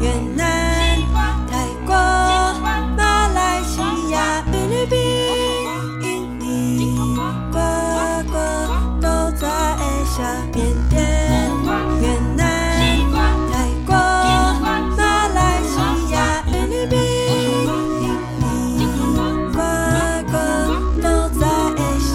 [0.00, 1.00] 越南、
[1.48, 1.94] 泰国、
[2.96, 4.98] 马来西亚、菲律宾、
[6.02, 6.94] 印尼，
[7.50, 7.56] 个
[8.30, 8.34] 个
[9.00, 9.04] 都
[9.38, 9.46] 在
[10.04, 10.16] 下
[10.54, 10.56] 缅
[10.90, 10.94] 甸、
[12.00, 12.04] 越
[12.36, 12.40] 南、
[13.50, 13.54] 泰
[13.86, 13.94] 国、
[14.60, 15.74] 马来西
[16.12, 16.94] 亚、菲律宾、
[18.02, 18.04] 印
[18.40, 18.44] 尼，
[19.52, 19.58] 个
[20.30, 20.34] 个
[21.02, 21.04] 都
[21.40, 21.42] 在
[21.98, 22.14] 下。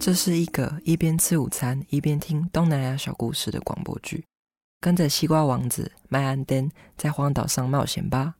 [0.00, 4.26] 这是一个一边吃午餐一边听东南亚小故事的广播剧，
[4.84, 8.34] 跟着西瓜王子麦安登在荒岛上冒险吧。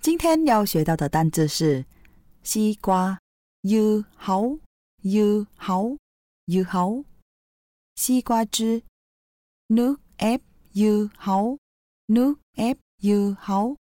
[0.00, 1.84] 今天要学到的单字是
[2.44, 3.18] 西瓜
[3.62, 4.42] ，u 好
[5.02, 5.82] ，u 好
[6.46, 7.02] ，u 好，
[7.96, 8.84] 西瓜汁
[9.66, 10.40] ，nước ép
[10.74, 11.56] u 好
[12.06, 13.74] ，nước ép u 好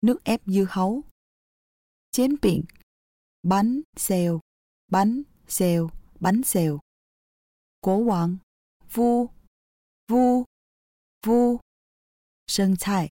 [0.00, 1.04] ，nước ép u 好，
[2.10, 2.66] 煎饼
[3.42, 4.40] ，bánh xèo
[4.88, 6.80] bánh xèo bánh xèo，
[7.80, 8.40] 国王
[8.90, 9.30] ，vu
[10.08, 10.44] vu
[11.26, 11.58] vu，
[12.46, 13.10] 生菜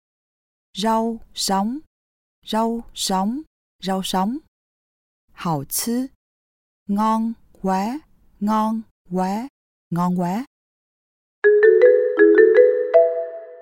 [0.73, 1.81] ，rau sống
[2.48, 3.43] rau sống
[3.81, 4.41] rau sống，
[5.34, 6.12] 好吃
[6.87, 8.03] ，ngon quá
[8.40, 9.49] ngon quá
[9.90, 10.45] ngon quá。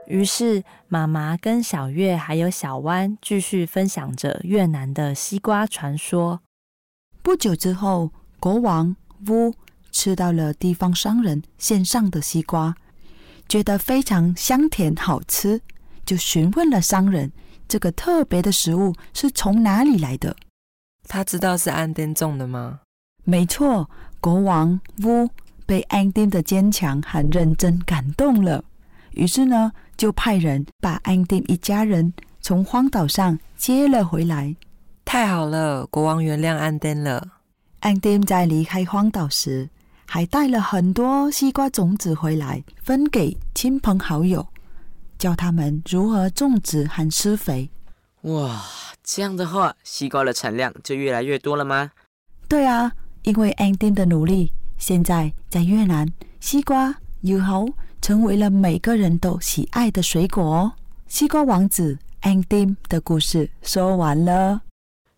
[0.05, 6.41] 于是，妈妈跟小月还有小湾继续分享着越南的西瓜传说。
[7.23, 8.95] 不久之后，国王
[9.29, 9.55] 乌
[9.91, 12.75] 吃到了地方商人献上的西瓜，
[13.47, 15.61] 觉得非常香甜好吃，
[16.05, 17.31] 就询问了商人
[17.67, 20.35] 这个特别的食物是从哪里来的。
[21.07, 22.79] 他知道是安丁种的吗？
[23.23, 25.29] 没错，国王乌
[25.65, 28.63] 被安丁的坚强和认真感动了，
[29.11, 34.55] 于是呢，就派人把安丁一家人从荒岛上接了回来。
[35.05, 37.25] 太好了，国王原谅安丁了。
[37.81, 39.69] 安丁在离开荒岛时，
[40.13, 44.47] 还带了很多西瓜种子回来，分给亲朋好友，
[45.17, 47.71] 教他们如何种植和施肥。
[48.21, 48.63] 哇，
[49.03, 51.89] 这样的话，西瓜的产量就越来越多了吗？
[52.47, 52.91] 对啊，
[53.23, 56.07] 因为安丁的努力，现在在越南，
[56.39, 57.67] 西瓜、油猴
[57.99, 60.73] 成为了每个人都喜爱的水果哦。
[61.07, 64.61] 西瓜王子安丁的故事说完了。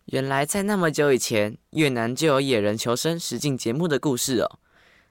[0.06, 4.58] 原来在那么久以前，越南就有野人求生实境节目的故事哦。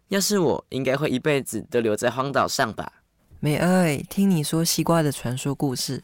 [0.09, 3.01] 要是我，应该会一辈子都留在荒岛上吧。
[3.39, 6.03] 美爱，听你说西瓜的传说故事，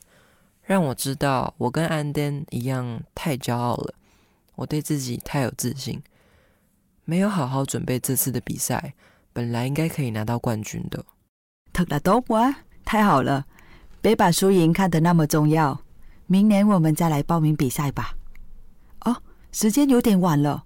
[0.63, 3.93] 让我知道我跟安登一样太骄傲了。
[4.55, 6.01] 我对自己太有自信，
[7.05, 8.93] 没有好好准备这次的比赛，
[9.33, 11.03] 本来应该可以拿到冠军的。
[11.73, 13.45] thật là tốt quá，太好了！
[14.01, 15.79] 别把输赢看得那么重要。
[16.27, 18.15] 明年我们再来报名比赛吧。
[19.05, 19.15] 哦，
[19.51, 20.63] 时间有点晚了，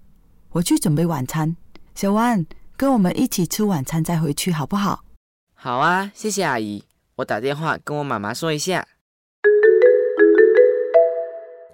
[0.52, 1.56] 我去准备晚餐。
[1.94, 2.46] 小万，
[2.78, 5.04] 跟我们一起吃晚餐再回去好不好？
[5.54, 6.84] 好啊，谢谢阿姨。
[7.16, 8.86] 我打电话跟我妈妈说一下。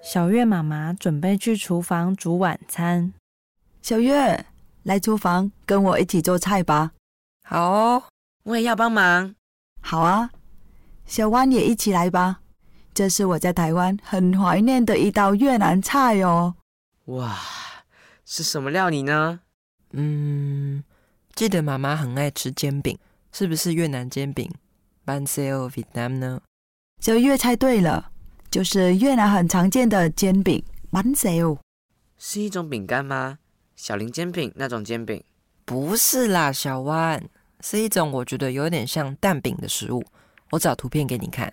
[0.04, 3.14] 小月妈妈准备去厨房煮晚餐。
[3.82, 4.46] 小月，
[4.84, 6.92] 来厨房跟我一起做菜吧。
[7.44, 8.04] 好哦，
[8.44, 9.34] 我也要帮忙。
[9.82, 10.30] 好啊，
[11.06, 12.42] 小弯也一起来吧。
[12.94, 16.56] 这是我在台湾很怀念的一道越南菜哦。
[17.06, 17.36] 哇，
[18.26, 19.40] 是什么料理呢？
[19.94, 20.84] 嗯，
[21.42, 22.96] 记得妈妈很爱吃煎饼，
[23.32, 24.48] 是不是越南煎饼
[25.04, 26.40] b a n s e o Vietnam 呢？
[27.00, 28.12] 小月猜对了，
[28.52, 31.58] 就是越南很常见的煎饼 bánh xèo。
[32.20, 33.40] 是一种饼干吗？
[33.76, 35.24] 小林煎饼那种煎饼？
[35.66, 37.20] 不是啦，小弯，
[37.62, 40.06] 是一种我觉得有点像蛋饼的食物。
[40.52, 41.52] 我找图片给你看。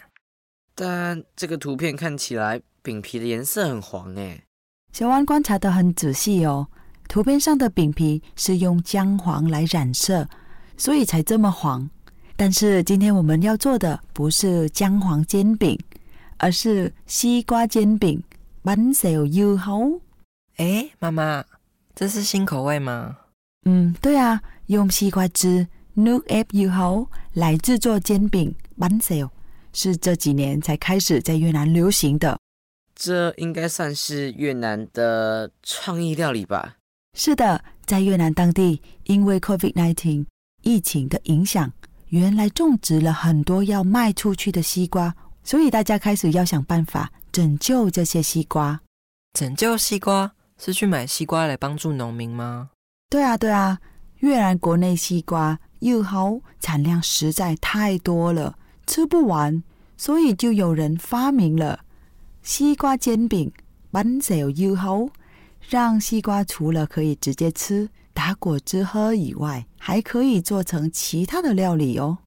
[0.74, 4.44] 但这个图片看起来饼皮的颜色很黄诶。
[4.92, 6.68] 小万观察得很仔细哦，
[7.08, 10.28] 图片上的饼皮是用姜黄来染色，
[10.76, 11.88] 所以才这么黄。
[12.36, 15.76] 但是今天我们要做的不是姜黄煎饼，
[16.36, 18.22] 而是西瓜煎饼
[18.62, 20.00] bánh xèo dưa hấu。
[20.58, 21.44] 诶，妈妈，
[21.94, 23.16] 这是新口味吗？
[23.64, 29.30] 嗯，对啊，用西瓜汁 nước ép dưa hấu 来制作煎饼 bánh xèo，
[29.72, 32.38] 是这几年才开始在越南流行的。
[32.94, 36.76] 这应该算是越南的创意料理吧？
[37.20, 40.24] 是的，在越南当地，因为 COVID-19
[40.62, 41.72] 疫情的影响，
[42.10, 45.12] 原来种植了很多要卖出去的西瓜，
[45.42, 48.80] 所以大家开始要想办法拯救这些西瓜。
[49.32, 52.70] 拯救西瓜是去买西瓜来帮助农民吗？
[53.10, 53.80] 对啊，对啊，
[54.18, 58.56] 越南国内西瓜又好，产量实在太多了，
[58.86, 59.60] 吃不完，
[59.96, 61.80] 所以就有人发明了
[62.44, 63.50] 西瓜煎饼
[63.90, 65.10] bánh xèo dưa hấu，
[65.60, 72.18] 让西瓜除了可以直接吃、打果汁喝以外，还可以做成其他的料理哦。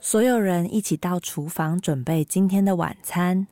[0.00, 3.46] 所有人一起到厨房准备今天的晚餐。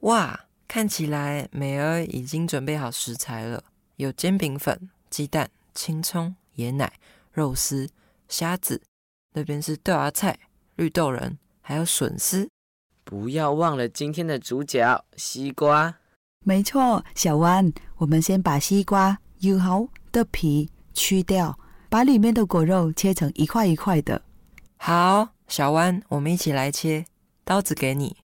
[0.00, 3.64] 哇，看起来美儿已经准备好食材了，
[3.96, 6.92] 有煎饼粉、鸡蛋、青葱、椰奶、
[7.32, 7.88] 肉丝、
[8.28, 8.80] 虾子，
[9.32, 10.38] 那边是豆芽菜、
[10.76, 12.48] 绿豆仁，还有笋丝。
[13.12, 15.94] 不要忘了今天的主角西瓜。
[16.46, 21.58] 没错，小弯，我们先把西瓜油好的皮去掉，
[21.90, 24.22] 把里面的果肉切成一块一块的。
[24.78, 27.04] 好，小弯，我们一起来切，
[27.44, 28.16] 刀子给你。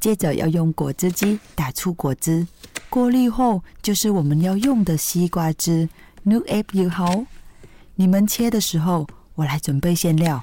[0.00, 2.46] 接着要用果汁机打出果汁，
[2.88, 5.86] 过滤后就是我们要用的西瓜汁。
[6.22, 7.26] New app 油好，
[7.96, 10.42] 你们切的时候，我来准备馅料。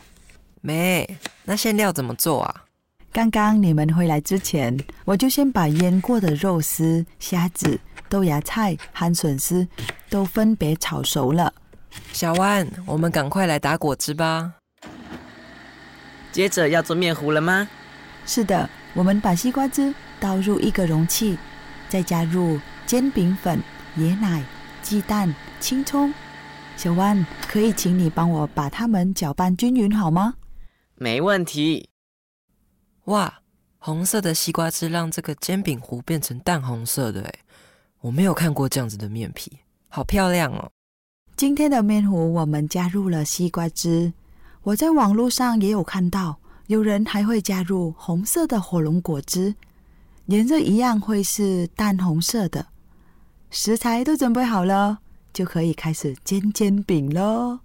[0.61, 2.65] 没，那馅料怎么做啊？
[3.13, 7.77] 刚刚你们回来之前，我就先把腌过的肉丝、虾子、
[8.07, 9.67] 豆芽菜和笋丝
[10.09, 11.53] 都分别炒熟了。
[12.13, 14.53] 小万，我们赶快来打果汁吧。
[16.31, 17.67] 接着要做面糊了吗？
[18.25, 21.37] 是的，我们把西瓜汁倒入一个容器，
[21.89, 23.61] 再加入煎饼粉、
[23.97, 24.41] 椰奶、
[24.81, 26.13] 鸡蛋、青葱。
[26.77, 30.35] 小万，可以请你帮我把它们搅拌均匀好吗？
[30.95, 31.89] 没问题。
[33.11, 33.41] 哇，
[33.77, 37.39] 红色的西瓜汁让这个煎饼糊变成淡红色的，诶，
[37.99, 39.51] 我没有看过这样子的面皮，
[39.89, 40.71] 好漂亮哦。
[41.35, 44.13] 今天的面糊我们加入了西瓜汁，
[44.63, 49.53] 我在网络上也有看到，有人还会加入红色的火龙果汁，
[50.27, 52.65] 颜色一样会是淡红色的。
[53.49, 54.99] 食材都准备好了，
[55.33, 57.59] 就可以开始煎煎饼喽。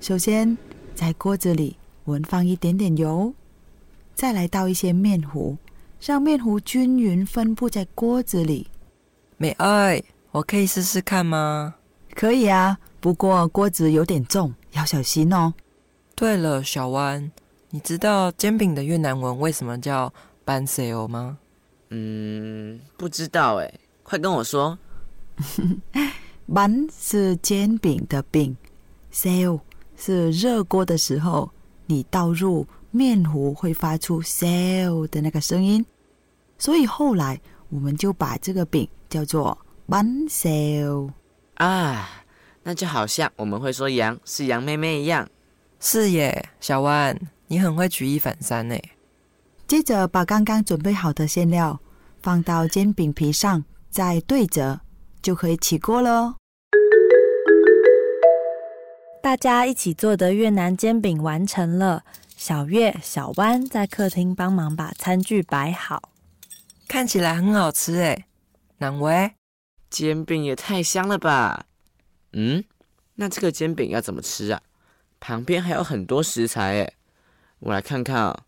[0.00, 0.56] 首先，
[0.94, 3.34] 在锅子里我们放一点点油，
[4.22, 5.56] 再来倒一些面糊，
[6.00, 8.68] 让面糊均匀分布在锅子里。
[9.36, 11.74] 美爱，我可以试试看吗？
[12.14, 15.52] 可以啊，不过锅子有点重，要小心哦。
[16.14, 17.32] 对了，小弯，
[17.70, 20.14] 你知道煎饼的越南文为什么叫
[20.46, 21.38] ban seo 吗？
[21.90, 23.74] 嗯，不知道哎，
[24.04, 24.78] 快跟我说。
[26.46, 28.56] bun 是煎饼的饼
[29.12, 29.58] ，sale
[29.96, 31.50] 是热锅的时候，
[31.86, 35.84] 你倒入面糊会发出 “sell” 的那个声音，
[36.58, 37.40] 所以后来
[37.70, 39.56] 我们就把这个饼叫做
[39.88, 41.10] bun sell”。
[41.54, 42.22] 啊，
[42.62, 45.26] 那就好像我们会说羊是羊妹妹一样。
[45.80, 48.76] 是耶，小弯，你很会举一反三呢。
[49.66, 51.80] 接着把刚刚准备好的馅料
[52.20, 54.78] 放到煎饼皮上，再对折，
[55.22, 56.34] 就可以起锅了。
[59.22, 62.04] 大家一起做的越南煎饼完成了。
[62.44, 66.10] 小月、小弯在客厅帮忙把餐具摆好。
[66.88, 68.26] 看起来很好吃哎。
[68.78, 69.34] 难为
[69.88, 71.66] 煎饼也太香了吧！
[72.32, 72.64] 嗯，
[73.14, 74.60] 那这个煎饼要怎么吃啊？
[75.20, 76.94] 旁边还有很多食材哎，
[77.60, 78.42] 我来看看啊，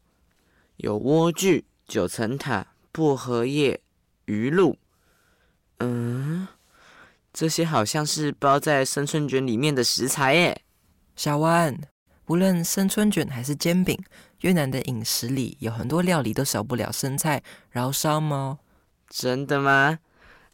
[0.78, 3.80] 有莴苣、九层塔、薄荷叶、
[4.24, 4.76] 鱼露。
[5.78, 6.48] 嗯，
[7.32, 10.62] 这些好像是包在生春卷里面的食材耶。
[11.14, 11.78] 小弯，
[12.26, 13.98] 无论生春卷还是煎饼，
[14.40, 18.58] 越南的饮食里有很多料理都少不了生菜、饶烧哦。
[19.08, 19.98] 真的吗？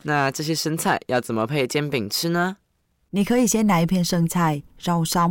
[0.02, 2.56] 那这些生菜要怎么配煎饼吃呢？
[3.10, 5.30] 你可以先拿一片生菜绕烧，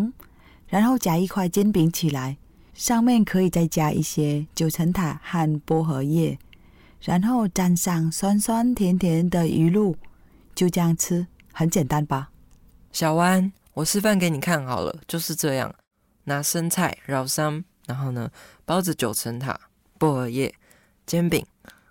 [0.67, 2.37] 然后夹一块煎饼起来，
[2.73, 6.37] 上面可以再加一些九层塔和薄荷叶，
[7.01, 9.95] 然后沾上酸酸甜甜的鱼露，
[10.53, 12.29] 就这样吃，很简单吧？
[12.91, 15.73] 小弯，我示范给你看好了，就是这样，
[16.29, 18.29] 拿生菜绕三，然后呢
[18.63, 19.59] 包子九层塔、
[19.97, 20.53] 薄荷叶、
[21.05, 21.43] 煎饼，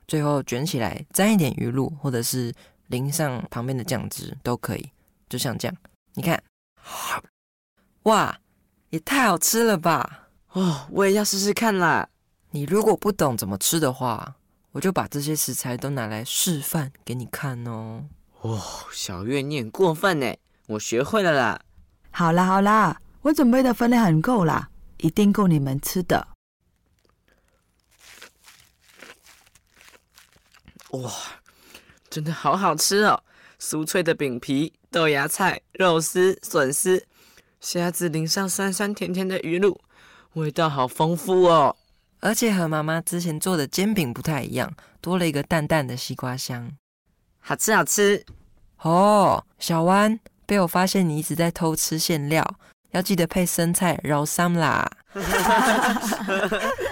[0.07, 2.55] 最后卷起来，沾一点鱼露，或者是
[2.87, 4.91] 淋上旁边的酱汁都可以，
[5.29, 5.77] 就像这样。
[6.15, 6.43] 你看，
[8.05, 8.39] 哇，
[8.91, 10.29] 也太好吃了吧！
[10.53, 12.09] 哦，我也要试试看啦。
[12.53, 14.37] 你如果不懂怎么吃的话，
[14.73, 18.05] 我就把这些食材都拿来示范给你看哦。
[18.41, 20.35] 哦，小月你很过分呢，
[20.69, 21.61] 我学会了啦。
[22.11, 26.29] 好啦好啦，我准备的分量很够啦，一定够你们吃的。
[30.91, 31.13] 哇，
[32.09, 33.23] 真的好好吃哦！
[33.61, 37.07] 酥脆的饼皮、豆芽菜、肉丝、笋丝、
[37.61, 39.81] 虾子淋上酸酸甜甜的鱼露，
[40.35, 41.77] 味道好丰富哦。
[42.21, 46.73] 而且和妈妈之前做的煎饼不太一样，多了一个淡淡的西瓜香。
[47.41, 48.25] 好吃好吃
[48.81, 49.45] 哦！
[49.59, 52.59] 小弯，被我发现你一直在偷吃馅料，
[52.93, 54.91] 要记得配生菜揉三啦。